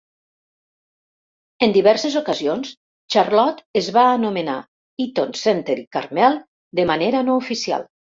En 1.65 1.73
diverses 1.75 2.15
ocasions, 2.21 2.71
Charlotte 3.15 3.61
es 3.81 3.89
va 3.97 4.05
anomenar 4.13 4.55
Eaton 5.05 5.35
Centre 5.43 5.77
i 5.83 5.85
Carmel 5.99 6.39
de 6.81 6.87
manera 6.93 7.23
no 7.29 7.37
oficial. 7.43 7.87